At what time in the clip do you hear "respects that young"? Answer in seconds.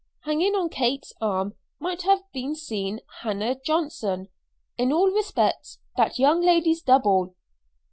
5.11-6.41